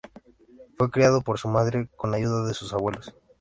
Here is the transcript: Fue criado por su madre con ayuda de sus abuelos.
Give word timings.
Fue 0.79 0.89
criado 0.89 1.21
por 1.21 1.37
su 1.37 1.47
madre 1.47 1.87
con 1.95 2.15
ayuda 2.15 2.43
de 2.47 2.55
sus 2.55 2.73
abuelos. 2.73 3.13